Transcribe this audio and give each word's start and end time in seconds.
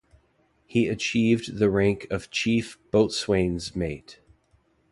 He 0.65 0.87
achieved 0.87 1.59
the 1.59 1.69
rank 1.69 2.07
of 2.09 2.31
Chief 2.31 2.79
Boatswain's 2.89 3.75
Mate. 3.75 4.19